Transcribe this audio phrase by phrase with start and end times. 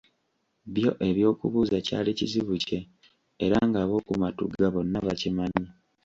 [0.75, 2.79] Byo eby’okubuuza kyali kizibu kye
[3.45, 5.65] era nga ab’oku Matugga bonna bakimanyi.